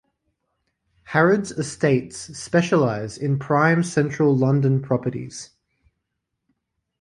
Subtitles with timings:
[1.03, 5.51] Harrods Estates specialise in prime central London properties.